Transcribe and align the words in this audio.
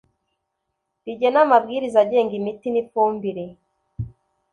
rigena 1.05 1.39
amabwiriza 1.45 1.97
agenga 2.05 2.33
imiti 2.39 2.67
n 2.71 2.75
ifumbire 2.81 3.45